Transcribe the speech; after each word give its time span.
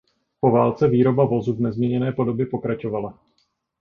Po 0.39 0.51
válce 0.51 0.87
výroba 0.87 1.25
vozu 1.25 1.53
v 1.53 1.59
nezměněné 1.59 2.11
podobě 2.11 2.45
pokračovala. 2.45 3.19